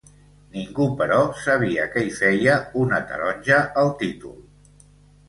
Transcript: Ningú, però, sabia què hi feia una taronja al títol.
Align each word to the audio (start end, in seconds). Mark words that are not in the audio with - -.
Ningú, 0.53 0.85
però, 1.01 1.19
sabia 1.41 1.85
què 1.95 2.03
hi 2.05 2.09
feia 2.21 2.55
una 2.85 3.03
taronja 3.13 3.61
al 3.83 3.93
títol. 4.01 4.35